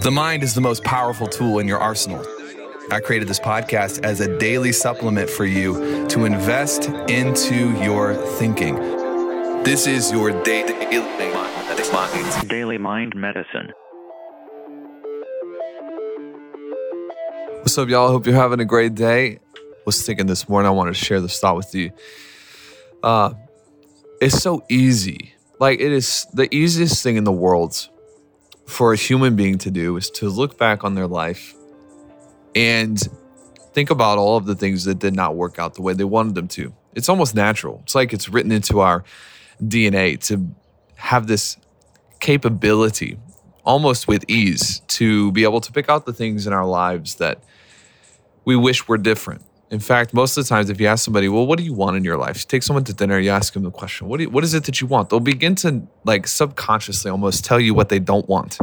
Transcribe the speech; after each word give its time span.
The 0.00 0.10
mind 0.10 0.42
is 0.42 0.54
the 0.54 0.60
most 0.62 0.84
powerful 0.84 1.26
tool 1.26 1.58
in 1.58 1.68
your 1.68 1.78
arsenal. 1.78 2.24
I 2.90 3.00
created 3.00 3.28
this 3.28 3.38
podcast 3.38 4.02
as 4.04 4.20
a 4.20 4.38
daily 4.38 4.72
supplement 4.72 5.28
for 5.28 5.44
you 5.44 6.08
to 6.08 6.24
invest 6.24 6.88
into 7.10 7.70
your 7.82 8.14
thinking. 8.14 8.76
This 9.64 9.86
is 9.86 10.10
your 10.10 10.30
daily 10.44 10.72
Daily 12.48 12.78
Mind 12.78 13.14
Medicine. 13.14 13.72
What's 17.58 17.76
up, 17.76 17.88
y'all? 17.90 18.08
Hope 18.08 18.24
you're 18.24 18.34
having 18.34 18.60
a 18.60 18.64
great 18.64 18.94
day. 18.94 19.40
Was 19.84 20.06
thinking 20.06 20.26
this 20.26 20.48
morning, 20.48 20.68
I 20.68 20.70
wanted 20.70 20.94
to 20.94 21.04
share 21.04 21.20
this 21.20 21.38
thought 21.38 21.56
with 21.56 21.74
you. 21.74 21.92
Uh, 23.02 23.34
it's 24.22 24.38
so 24.38 24.64
easy. 24.70 25.34
Like, 25.60 25.80
it 25.80 25.92
is 25.92 26.26
the 26.32 26.52
easiest 26.54 27.02
thing 27.02 27.16
in 27.16 27.24
the 27.24 27.32
world 27.32 27.90
for 28.66 28.92
a 28.92 28.96
human 28.96 29.36
being 29.36 29.58
to 29.58 29.70
do 29.70 29.96
is 29.96 30.10
to 30.10 30.28
look 30.28 30.58
back 30.58 30.84
on 30.84 30.94
their 30.94 31.06
life 31.06 31.54
and 32.54 33.00
think 33.72 33.90
about 33.90 34.18
all 34.18 34.36
of 34.36 34.46
the 34.46 34.54
things 34.54 34.84
that 34.84 34.98
did 34.98 35.14
not 35.14 35.34
work 35.34 35.58
out 35.58 35.74
the 35.74 35.82
way 35.82 35.92
they 35.92 36.04
wanted 36.04 36.34
them 36.34 36.48
to. 36.48 36.74
It's 36.94 37.08
almost 37.08 37.34
natural. 37.34 37.80
It's 37.84 37.94
like 37.94 38.12
it's 38.12 38.28
written 38.28 38.52
into 38.52 38.80
our 38.80 39.04
DNA 39.62 40.18
to 40.26 40.54
have 40.96 41.26
this 41.26 41.56
capability 42.20 43.18
almost 43.64 44.08
with 44.08 44.24
ease 44.28 44.80
to 44.88 45.32
be 45.32 45.44
able 45.44 45.60
to 45.60 45.72
pick 45.72 45.88
out 45.88 46.04
the 46.04 46.12
things 46.12 46.46
in 46.46 46.52
our 46.52 46.66
lives 46.66 47.16
that 47.16 47.42
we 48.44 48.56
wish 48.56 48.88
were 48.88 48.98
different. 48.98 49.42
In 49.72 49.80
fact, 49.80 50.12
most 50.12 50.36
of 50.36 50.44
the 50.44 50.48
times, 50.50 50.68
if 50.68 50.78
you 50.78 50.86
ask 50.86 51.02
somebody, 51.02 51.30
well, 51.30 51.46
what 51.46 51.56
do 51.58 51.64
you 51.64 51.72
want 51.72 51.96
in 51.96 52.04
your 52.04 52.18
life? 52.18 52.36
You 52.36 52.44
take 52.46 52.62
someone 52.62 52.84
to 52.84 52.92
dinner, 52.92 53.18
you 53.18 53.30
ask 53.30 53.54
them 53.54 53.62
the 53.62 53.70
question, 53.70 54.06
what, 54.06 54.20
you, 54.20 54.28
what 54.28 54.44
is 54.44 54.52
it 54.52 54.64
that 54.64 54.82
you 54.82 54.86
want? 54.86 55.08
They'll 55.08 55.18
begin 55.18 55.54
to 55.56 55.88
like 56.04 56.26
subconsciously 56.26 57.10
almost 57.10 57.42
tell 57.42 57.58
you 57.58 57.72
what 57.72 57.88
they 57.88 57.98
don't 57.98 58.28
want. 58.28 58.58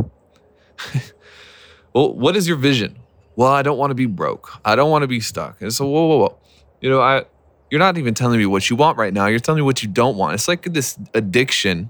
well, 1.96 2.14
what 2.14 2.36
is 2.36 2.48
your 2.48 2.58
vision? 2.58 3.00
Well, 3.36 3.52
I 3.52 3.64
don't 3.64 3.80
want 3.80 3.90
to 3.90 3.96
be 3.96 4.06
broke. 4.06 4.52
I 4.64 4.76
don't 4.76 4.92
want 4.92 5.02
to 5.02 5.08
be 5.08 5.20
stuck. 5.20 5.60
And 5.64 5.74
so, 5.74 5.88
whoa, 5.88 6.06
whoa, 6.06 6.18
whoa. 6.18 6.38
You 6.80 6.92
know, 6.92 7.02
I, 7.02 7.24
you're 7.72 7.80
not 7.80 7.98
even 7.98 8.14
telling 8.14 8.38
me 8.38 8.46
what 8.46 8.70
you 8.70 8.76
want 8.76 9.00
right 9.00 9.12
now. 9.12 9.26
You're 9.26 9.40
telling 9.40 9.62
me 9.62 9.66
what 9.66 9.82
you 9.82 9.90
don't 9.90 10.16
want. 10.16 10.36
It's 10.36 10.48
like 10.48 10.62
this 10.74 10.96
addiction. 11.16 11.90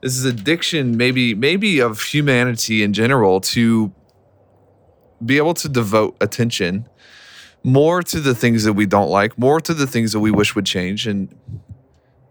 This 0.00 0.16
is 0.16 0.24
addiction, 0.24 0.96
maybe, 0.96 1.36
maybe 1.36 1.78
of 1.78 2.02
humanity 2.02 2.82
in 2.82 2.92
general, 2.92 3.40
to 3.42 3.92
be 5.24 5.36
able 5.36 5.54
to 5.54 5.68
devote 5.68 6.16
attention 6.20 6.88
more 7.66 8.00
to 8.00 8.20
the 8.20 8.32
things 8.32 8.62
that 8.62 8.74
we 8.74 8.86
don't 8.86 9.10
like, 9.10 9.36
more 9.36 9.60
to 9.60 9.74
the 9.74 9.88
things 9.88 10.12
that 10.12 10.20
we 10.20 10.30
wish 10.30 10.54
would 10.54 10.64
change, 10.64 11.04
and 11.08 11.34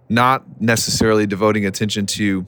not 0.08 0.62
necessarily 0.62 1.28
devoting 1.28 1.66
attention 1.66 2.06
to 2.06 2.48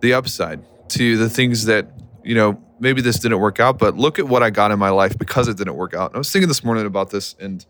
the 0.00 0.12
upside, 0.12 0.60
to 0.88 1.16
the 1.16 1.30
things 1.30 1.66
that, 1.66 1.88
you 2.24 2.34
know, 2.34 2.60
maybe 2.80 3.00
this 3.00 3.20
didn't 3.20 3.38
work 3.38 3.60
out, 3.60 3.78
but 3.78 3.96
look 3.96 4.18
at 4.18 4.26
what 4.26 4.42
I 4.42 4.50
got 4.50 4.72
in 4.72 4.80
my 4.80 4.90
life 4.90 5.16
because 5.16 5.46
it 5.46 5.56
didn't 5.58 5.76
work 5.76 5.94
out. 5.94 6.10
And 6.10 6.16
I 6.16 6.18
was 6.18 6.32
thinking 6.32 6.48
this 6.48 6.64
morning 6.64 6.86
about 6.86 7.10
this, 7.10 7.36
and 7.38 7.64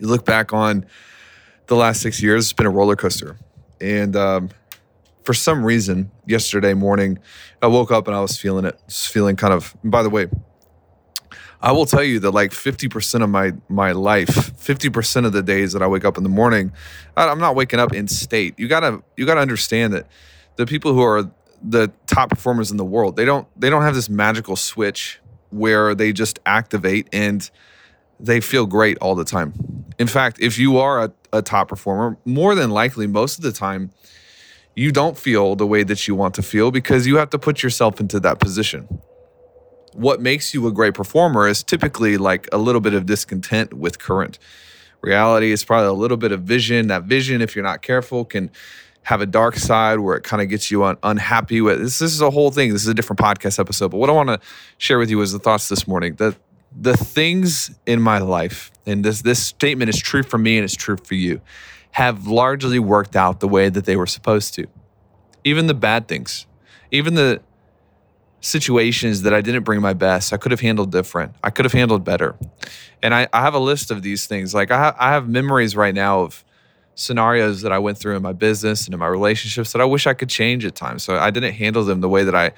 you 0.00 0.08
look 0.08 0.24
back 0.24 0.52
on 0.52 0.84
the 1.68 1.76
last 1.76 2.02
six 2.02 2.20
years, 2.20 2.46
it's 2.46 2.52
been 2.52 2.66
a 2.66 2.70
roller 2.70 2.96
coaster. 2.96 3.36
And 3.80 4.16
um, 4.16 4.50
for 5.22 5.34
some 5.34 5.64
reason, 5.64 6.10
yesterday 6.26 6.74
morning, 6.74 7.20
I 7.62 7.68
woke 7.68 7.92
up 7.92 8.08
and 8.08 8.16
I 8.16 8.20
was 8.20 8.36
feeling 8.36 8.64
it, 8.64 8.76
just 8.88 9.08
feeling 9.08 9.36
kind 9.36 9.54
of, 9.54 9.76
by 9.84 10.02
the 10.02 10.10
way, 10.10 10.26
I 11.62 11.72
will 11.72 11.84
tell 11.84 12.02
you 12.02 12.20
that 12.20 12.30
like 12.30 12.52
50% 12.52 13.22
of 13.22 13.28
my 13.28 13.52
my 13.68 13.92
life, 13.92 14.28
50% 14.28 15.26
of 15.26 15.32
the 15.32 15.42
days 15.42 15.72
that 15.72 15.82
I 15.82 15.86
wake 15.86 16.04
up 16.04 16.16
in 16.16 16.22
the 16.22 16.30
morning, 16.30 16.72
I'm 17.16 17.38
not 17.38 17.54
waking 17.54 17.80
up 17.80 17.92
in 17.92 18.08
state. 18.08 18.58
You 18.58 18.66
gotta 18.68 19.02
you 19.16 19.26
gotta 19.26 19.40
understand 19.40 19.92
that 19.92 20.06
the 20.56 20.66
people 20.66 20.94
who 20.94 21.02
are 21.02 21.30
the 21.62 21.92
top 22.06 22.30
performers 22.30 22.70
in 22.70 22.78
the 22.78 22.84
world, 22.84 23.16
they 23.16 23.24
don't 23.24 23.46
they 23.60 23.68
don't 23.68 23.82
have 23.82 23.94
this 23.94 24.08
magical 24.08 24.56
switch 24.56 25.20
where 25.50 25.94
they 25.94 26.12
just 26.12 26.38
activate 26.46 27.08
and 27.12 27.50
they 28.18 28.40
feel 28.40 28.66
great 28.66 28.96
all 28.98 29.14
the 29.14 29.24
time. 29.24 29.84
In 29.98 30.06
fact, 30.06 30.38
if 30.40 30.58
you 30.58 30.78
are 30.78 31.04
a, 31.04 31.12
a 31.32 31.42
top 31.42 31.68
performer, 31.68 32.16
more 32.24 32.54
than 32.54 32.70
likely, 32.70 33.06
most 33.06 33.38
of 33.38 33.44
the 33.44 33.52
time, 33.52 33.90
you 34.74 34.92
don't 34.92 35.18
feel 35.18 35.56
the 35.56 35.66
way 35.66 35.82
that 35.82 36.06
you 36.06 36.14
want 36.14 36.34
to 36.36 36.42
feel 36.42 36.70
because 36.70 37.06
you 37.06 37.16
have 37.16 37.30
to 37.30 37.38
put 37.38 37.62
yourself 37.62 38.00
into 38.00 38.20
that 38.20 38.38
position 38.38 38.88
what 39.94 40.20
makes 40.20 40.54
you 40.54 40.66
a 40.66 40.72
great 40.72 40.94
performer 40.94 41.48
is 41.48 41.62
typically 41.62 42.16
like 42.16 42.48
a 42.52 42.58
little 42.58 42.80
bit 42.80 42.94
of 42.94 43.06
discontent 43.06 43.74
with 43.74 43.98
current 43.98 44.38
reality. 45.02 45.52
It's 45.52 45.64
probably 45.64 45.88
a 45.88 45.92
little 45.92 46.16
bit 46.16 46.32
of 46.32 46.42
vision. 46.42 46.88
That 46.88 47.04
vision, 47.04 47.42
if 47.42 47.54
you're 47.56 47.64
not 47.64 47.82
careful, 47.82 48.24
can 48.24 48.50
have 49.04 49.20
a 49.20 49.26
dark 49.26 49.56
side 49.56 50.00
where 50.00 50.16
it 50.16 50.24
kind 50.24 50.42
of 50.42 50.48
gets 50.48 50.70
you 50.70 50.84
un- 50.84 50.98
unhappy 51.02 51.60
with 51.60 51.80
this. 51.80 51.98
This 51.98 52.12
is 52.12 52.20
a 52.20 52.30
whole 52.30 52.50
thing. 52.50 52.72
This 52.72 52.82
is 52.82 52.88
a 52.88 52.94
different 52.94 53.18
podcast 53.18 53.58
episode. 53.58 53.90
But 53.90 53.96
what 53.98 54.10
I 54.10 54.12
want 54.12 54.28
to 54.28 54.40
share 54.78 54.98
with 54.98 55.10
you 55.10 55.20
is 55.22 55.32
the 55.32 55.38
thoughts 55.38 55.68
this 55.68 55.86
morning. 55.88 56.14
that 56.16 56.36
the 56.78 56.96
things 56.96 57.74
in 57.86 58.00
my 58.00 58.18
life, 58.18 58.70
and 58.86 59.04
this 59.04 59.22
this 59.22 59.44
statement 59.44 59.88
is 59.88 59.98
true 59.98 60.22
for 60.22 60.38
me 60.38 60.56
and 60.56 60.64
it's 60.64 60.76
true 60.76 60.96
for 60.96 61.14
you, 61.14 61.40
have 61.92 62.26
largely 62.26 62.78
worked 62.78 63.16
out 63.16 63.40
the 63.40 63.48
way 63.48 63.68
that 63.68 63.86
they 63.86 63.96
were 63.96 64.06
supposed 64.06 64.54
to. 64.54 64.66
Even 65.42 65.66
the 65.66 65.74
bad 65.74 66.06
things, 66.06 66.46
even 66.92 67.14
the 67.14 67.40
situations 68.40 69.22
that 69.22 69.34
I 69.34 69.40
didn't 69.40 69.64
bring 69.64 69.80
my 69.80 69.92
best. 69.92 70.32
I 70.32 70.36
could 70.36 70.50
have 70.50 70.60
handled 70.60 70.90
different. 70.90 71.34
I 71.42 71.50
could 71.50 71.64
have 71.64 71.72
handled 71.72 72.04
better. 72.04 72.36
And 73.02 73.14
I, 73.14 73.28
I 73.32 73.42
have 73.42 73.54
a 73.54 73.58
list 73.58 73.90
of 73.90 74.02
these 74.02 74.26
things. 74.26 74.54
Like 74.54 74.70
I, 74.70 74.78
ha- 74.78 74.96
I 74.98 75.10
have 75.10 75.28
memories 75.28 75.76
right 75.76 75.94
now 75.94 76.20
of 76.20 76.44
scenarios 76.94 77.62
that 77.62 77.72
I 77.72 77.78
went 77.78 77.98
through 77.98 78.16
in 78.16 78.22
my 78.22 78.32
business 78.32 78.86
and 78.86 78.94
in 78.94 79.00
my 79.00 79.06
relationships 79.06 79.72
that 79.72 79.80
I 79.80 79.84
wish 79.84 80.06
I 80.06 80.14
could 80.14 80.28
change 80.28 80.64
at 80.64 80.74
times. 80.74 81.02
So 81.02 81.16
I 81.16 81.30
didn't 81.30 81.54
handle 81.54 81.84
them 81.84 82.00
the 82.00 82.08
way 82.08 82.24
that 82.24 82.34
I 82.34 82.52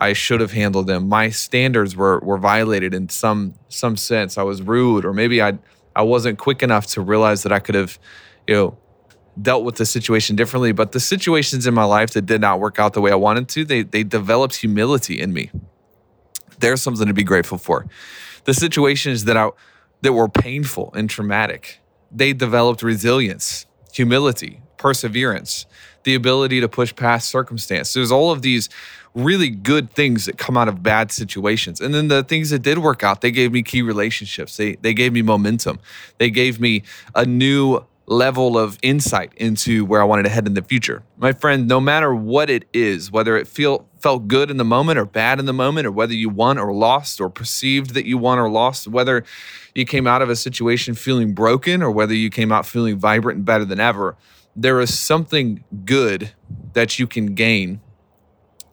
I 0.00 0.12
should 0.12 0.40
have 0.40 0.52
handled 0.52 0.86
them. 0.86 1.08
My 1.08 1.30
standards 1.30 1.96
were 1.96 2.20
were 2.20 2.38
violated 2.38 2.94
in 2.94 3.08
some 3.08 3.54
some 3.68 3.96
sense. 3.96 4.38
I 4.38 4.42
was 4.42 4.62
rude 4.62 5.04
or 5.04 5.12
maybe 5.12 5.42
I 5.42 5.58
I 5.94 6.02
wasn't 6.02 6.38
quick 6.38 6.62
enough 6.62 6.86
to 6.88 7.00
realize 7.00 7.42
that 7.42 7.52
I 7.52 7.58
could 7.58 7.74
have, 7.74 7.98
you 8.46 8.54
know, 8.54 8.78
dealt 9.40 9.64
with 9.64 9.76
the 9.76 9.86
situation 9.86 10.36
differently. 10.36 10.72
But 10.72 10.92
the 10.92 11.00
situations 11.00 11.66
in 11.66 11.74
my 11.74 11.84
life 11.84 12.10
that 12.10 12.26
did 12.26 12.40
not 12.40 12.60
work 12.60 12.78
out 12.78 12.92
the 12.92 13.00
way 13.00 13.12
I 13.12 13.16
wanted 13.16 13.48
to, 13.50 13.64
they 13.64 13.82
they 13.82 14.02
developed 14.02 14.56
humility 14.56 15.20
in 15.20 15.32
me. 15.32 15.50
There's 16.60 16.82
something 16.82 17.06
to 17.06 17.14
be 17.14 17.24
grateful 17.24 17.58
for. 17.58 17.86
The 18.44 18.54
situations 18.54 19.24
that 19.24 19.36
I 19.36 19.50
that 20.02 20.12
were 20.12 20.28
painful 20.28 20.92
and 20.94 21.08
traumatic, 21.10 21.80
they 22.10 22.32
developed 22.32 22.82
resilience, 22.82 23.66
humility, 23.92 24.60
perseverance, 24.76 25.66
the 26.04 26.14
ability 26.14 26.60
to 26.60 26.68
push 26.68 26.94
past 26.94 27.28
circumstance. 27.28 27.92
There's 27.92 28.12
all 28.12 28.30
of 28.30 28.42
these 28.42 28.68
really 29.14 29.50
good 29.50 29.90
things 29.90 30.26
that 30.26 30.38
come 30.38 30.56
out 30.56 30.68
of 30.68 30.82
bad 30.82 31.10
situations. 31.10 31.80
And 31.80 31.92
then 31.92 32.08
the 32.08 32.22
things 32.22 32.50
that 32.50 32.60
did 32.60 32.78
work 32.78 33.02
out, 33.02 33.20
they 33.20 33.32
gave 33.32 33.52
me 33.52 33.62
key 33.62 33.82
relationships. 33.82 34.56
They 34.56 34.76
they 34.76 34.94
gave 34.94 35.12
me 35.12 35.22
momentum. 35.22 35.80
They 36.18 36.30
gave 36.30 36.60
me 36.60 36.84
a 37.14 37.24
new 37.24 37.84
level 38.08 38.56
of 38.56 38.78
insight 38.82 39.32
into 39.36 39.84
where 39.84 40.00
I 40.00 40.04
wanted 40.04 40.22
to 40.24 40.30
head 40.30 40.46
in 40.46 40.54
the 40.54 40.62
future. 40.62 41.02
My 41.18 41.32
friend, 41.32 41.68
no 41.68 41.78
matter 41.78 42.14
what 42.14 42.48
it 42.48 42.64
is, 42.72 43.12
whether 43.12 43.36
it 43.36 43.46
feel 43.46 43.86
felt 43.98 44.28
good 44.28 44.50
in 44.50 44.56
the 44.56 44.64
moment 44.64 44.98
or 44.98 45.04
bad 45.04 45.38
in 45.38 45.44
the 45.44 45.52
moment, 45.52 45.86
or 45.86 45.92
whether 45.92 46.14
you 46.14 46.28
won 46.28 46.58
or 46.58 46.72
lost, 46.72 47.20
or 47.20 47.28
perceived 47.28 47.94
that 47.94 48.06
you 48.06 48.16
won 48.16 48.38
or 48.38 48.48
lost, 48.48 48.88
whether 48.88 49.24
you 49.74 49.84
came 49.84 50.06
out 50.06 50.22
of 50.22 50.30
a 50.30 50.36
situation 50.36 50.94
feeling 50.94 51.34
broken 51.34 51.82
or 51.82 51.90
whether 51.90 52.14
you 52.14 52.30
came 52.30 52.50
out 52.50 52.64
feeling 52.64 52.98
vibrant 52.98 53.36
and 53.36 53.44
better 53.44 53.64
than 53.64 53.78
ever, 53.78 54.16
there 54.56 54.80
is 54.80 54.98
something 54.98 55.62
good 55.84 56.32
that 56.72 56.98
you 56.98 57.06
can 57.06 57.34
gain. 57.34 57.80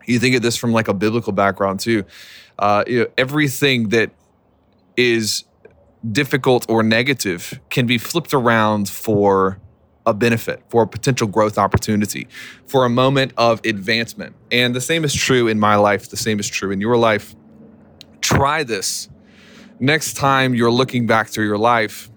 You 0.05 0.19
think 0.19 0.35
of 0.35 0.41
this 0.41 0.55
from 0.55 0.71
like 0.71 0.87
a 0.87 0.93
biblical 0.93 1.33
background 1.33 1.79
too. 1.81 2.05
Uh, 2.57 2.83
you 2.87 2.99
know, 3.01 3.07
everything 3.17 3.89
that 3.89 4.11
is 4.95 5.43
difficult 6.11 6.65
or 6.69 6.83
negative 6.83 7.59
can 7.69 7.85
be 7.85 7.97
flipped 7.97 8.33
around 8.33 8.89
for 8.89 9.59
a 10.05 10.13
benefit, 10.13 10.61
for 10.69 10.83
a 10.83 10.87
potential 10.87 11.27
growth 11.27 11.57
opportunity, 11.57 12.27
for 12.67 12.85
a 12.85 12.89
moment 12.89 13.33
of 13.37 13.59
advancement. 13.65 14.35
And 14.51 14.75
the 14.75 14.81
same 14.81 15.03
is 15.03 15.13
true 15.13 15.47
in 15.47 15.59
my 15.59 15.75
life, 15.75 16.09
the 16.09 16.17
same 16.17 16.39
is 16.39 16.47
true 16.47 16.71
in 16.71 16.79
your 16.79 16.97
life. 16.97 17.35
Try 18.21 18.63
this. 18.63 19.09
Next 19.79 20.13
time 20.13 20.53
you're 20.53 20.71
looking 20.71 21.07
back 21.07 21.27
through 21.27 21.45
your 21.45 21.57
life, 21.57 22.09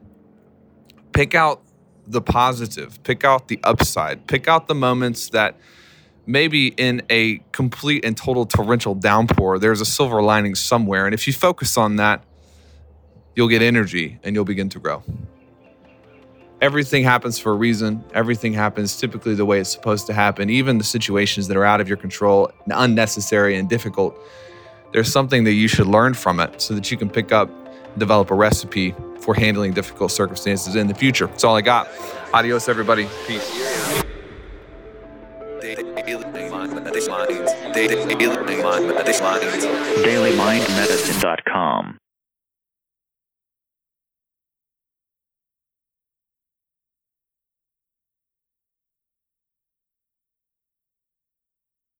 pick 1.12 1.34
out 1.34 1.62
the 2.06 2.20
positive, 2.20 3.02
pick 3.02 3.24
out 3.24 3.48
the 3.48 3.58
upside, 3.64 4.26
pick 4.26 4.48
out 4.48 4.68
the 4.68 4.74
moments 4.74 5.30
that 5.30 5.58
maybe 6.26 6.68
in 6.68 7.02
a 7.10 7.38
complete 7.52 8.04
and 8.04 8.16
total 8.16 8.44
torrential 8.44 8.94
downpour, 8.94 9.58
there's 9.58 9.80
a 9.80 9.84
silver 9.86 10.22
lining 10.22 10.54
somewhere. 10.54 11.06
And 11.06 11.14
if 11.14 11.26
you 11.26 11.32
focus 11.32 11.76
on 11.76 11.96
that, 11.96 12.22
you'll 13.38 13.46
get 13.46 13.62
energy 13.62 14.18
and 14.24 14.34
you'll 14.34 14.44
begin 14.44 14.68
to 14.68 14.80
grow. 14.80 15.00
Everything 16.60 17.04
happens 17.04 17.38
for 17.38 17.52
a 17.52 17.54
reason. 17.54 18.02
Everything 18.12 18.52
happens 18.52 18.96
typically 18.96 19.36
the 19.36 19.44
way 19.44 19.60
it's 19.60 19.70
supposed 19.70 20.08
to 20.08 20.12
happen. 20.12 20.50
Even 20.50 20.76
the 20.76 20.82
situations 20.82 21.46
that 21.46 21.56
are 21.56 21.64
out 21.64 21.80
of 21.80 21.86
your 21.86 21.96
control, 21.96 22.50
and 22.64 22.72
unnecessary 22.74 23.56
and 23.56 23.68
difficult, 23.68 24.18
there's 24.92 25.12
something 25.12 25.44
that 25.44 25.52
you 25.52 25.68
should 25.68 25.86
learn 25.86 26.14
from 26.14 26.40
it 26.40 26.60
so 26.60 26.74
that 26.74 26.90
you 26.90 26.96
can 26.96 27.08
pick 27.08 27.30
up, 27.30 27.48
develop 27.96 28.32
a 28.32 28.34
recipe 28.34 28.92
for 29.20 29.36
handling 29.36 29.72
difficult 29.72 30.10
circumstances 30.10 30.74
in 30.74 30.88
the 30.88 30.94
future. 30.94 31.28
That's 31.28 31.44
all 31.44 31.54
I 31.54 31.60
got. 31.60 31.88
Adios, 32.34 32.68
everybody. 32.68 33.06
Peace. 33.28 33.48
DailyMindMedicine.com. 40.02 41.98